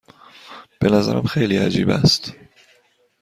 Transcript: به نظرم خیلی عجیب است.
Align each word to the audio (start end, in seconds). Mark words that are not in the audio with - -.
به 0.79 0.89
نظرم 0.89 1.23
خیلی 1.23 1.57
عجیب 1.57 1.89
است. 1.89 2.33